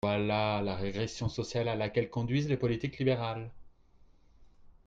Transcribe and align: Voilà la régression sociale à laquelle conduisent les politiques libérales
Voilà 0.03 0.63
la 0.63 0.73
régression 0.75 1.29
sociale 1.29 1.67
à 1.67 1.75
laquelle 1.75 2.09
conduisent 2.09 2.49
les 2.49 2.57
politiques 2.57 2.97
libérales 2.97 3.51